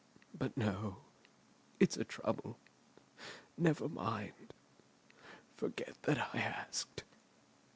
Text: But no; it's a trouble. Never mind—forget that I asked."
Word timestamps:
But 0.35 0.57
no; 0.57 0.95
it's 1.79 1.95
a 1.95 2.03
trouble. 2.03 2.57
Never 3.55 3.87
mind—forget 3.87 5.93
that 6.01 6.17
I 6.33 6.39
asked." 6.39 7.03